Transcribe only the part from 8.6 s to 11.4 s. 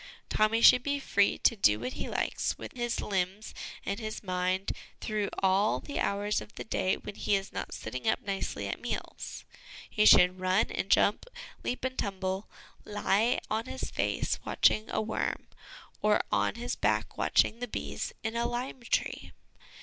at meals. He should run and jump,